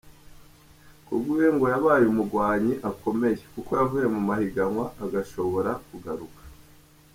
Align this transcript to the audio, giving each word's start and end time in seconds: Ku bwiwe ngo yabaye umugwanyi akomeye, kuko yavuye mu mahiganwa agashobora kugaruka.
Ku 1.05 1.13
bwiwe 1.21 1.47
ngo 1.55 1.65
yabaye 1.73 2.05
umugwanyi 2.07 2.73
akomeye, 2.89 3.37
kuko 3.53 3.69
yavuye 3.79 4.05
mu 4.15 4.21
mahiganwa 4.27 4.85
agashobora 5.03 5.71
kugaruka. 5.87 6.41